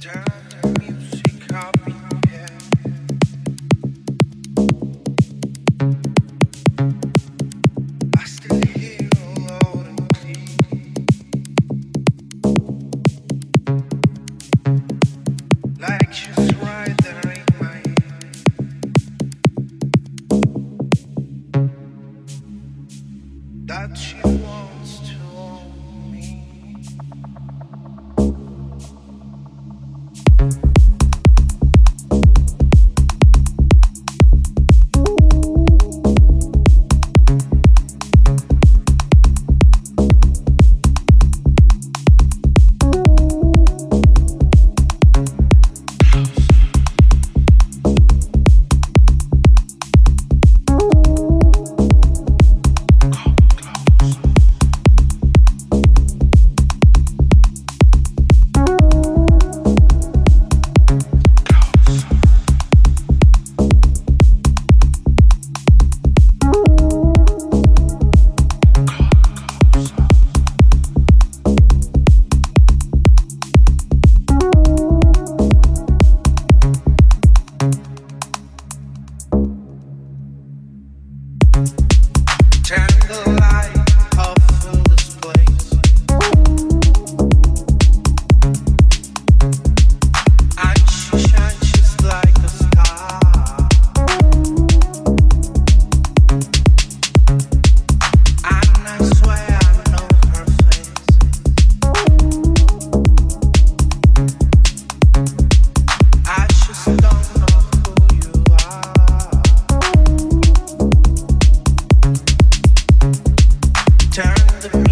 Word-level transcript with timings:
time. 0.00 0.39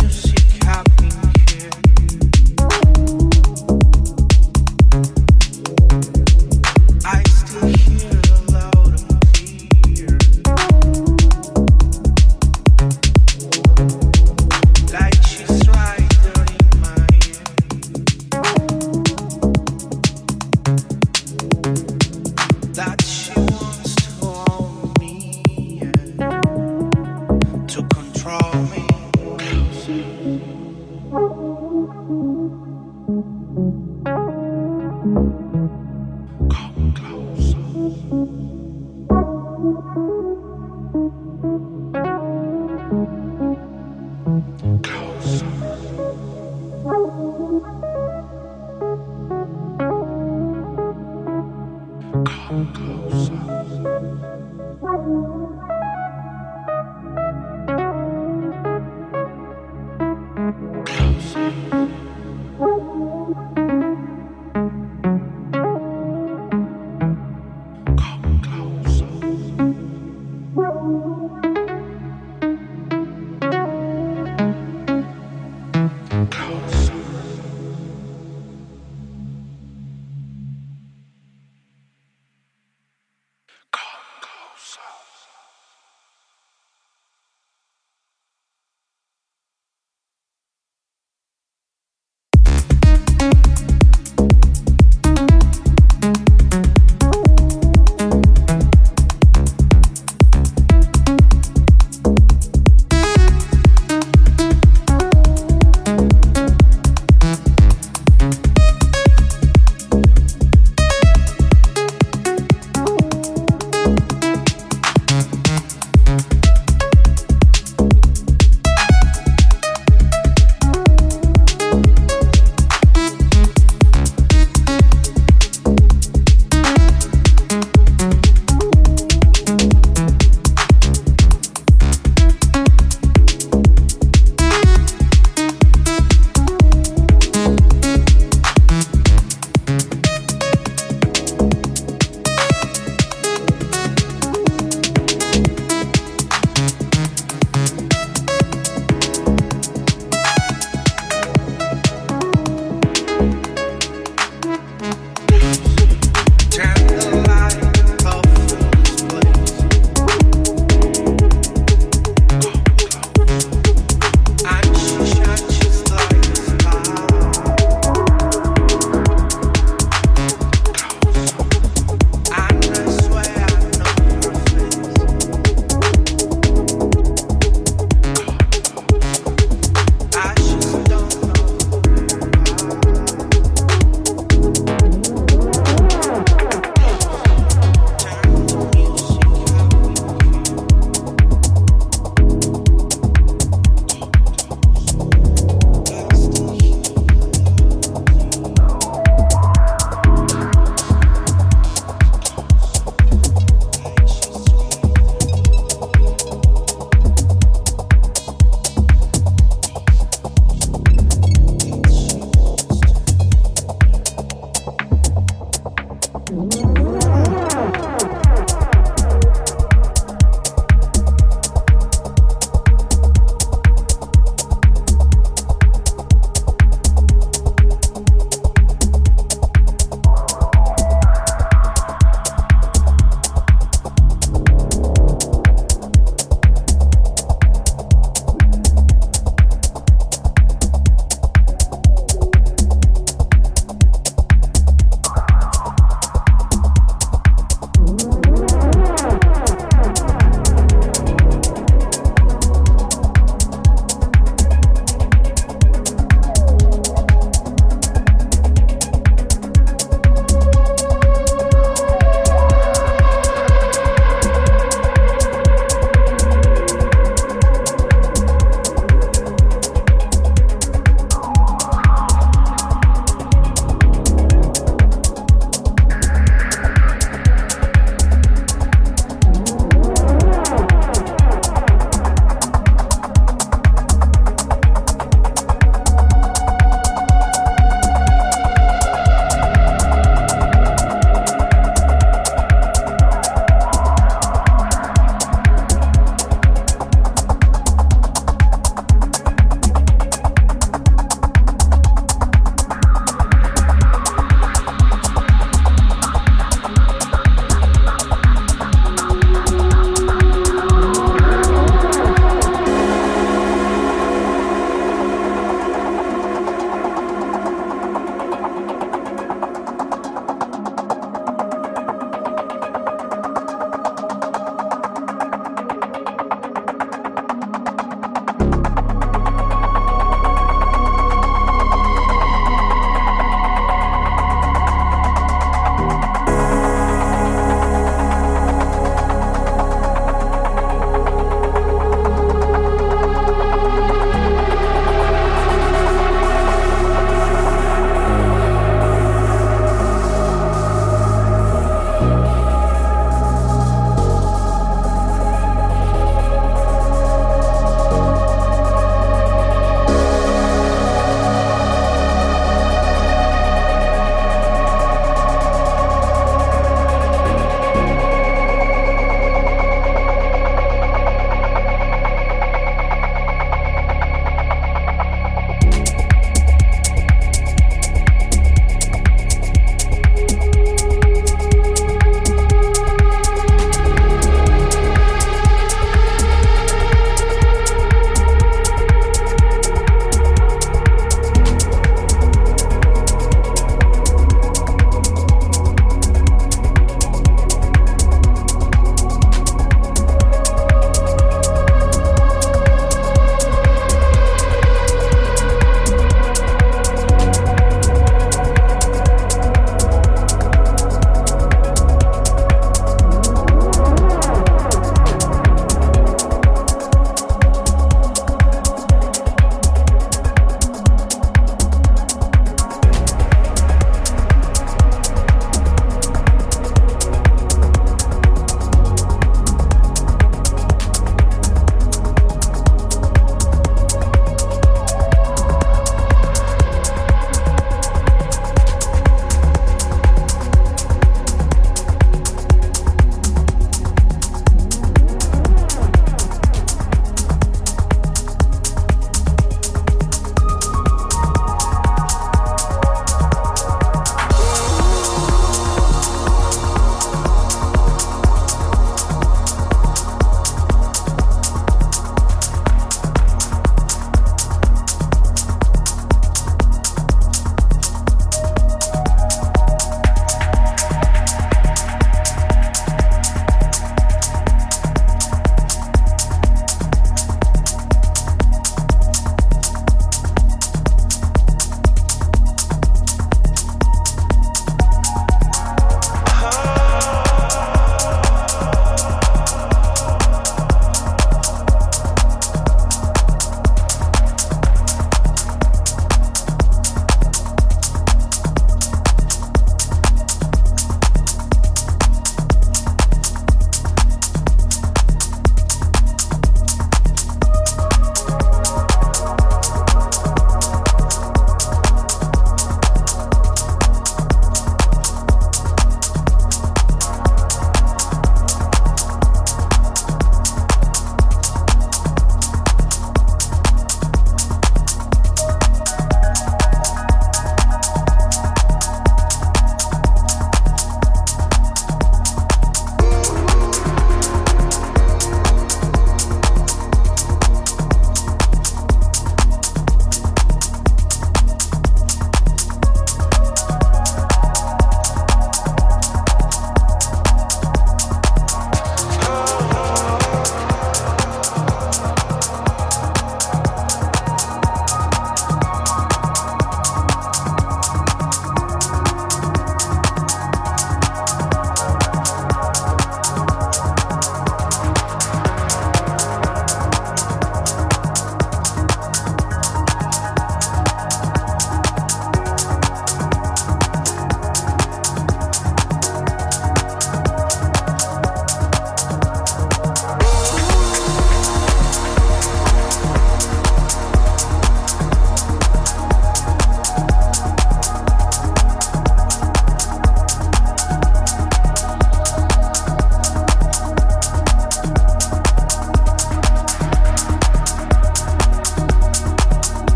see 0.00 0.31